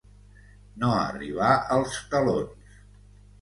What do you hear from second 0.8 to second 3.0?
No arribar als talons.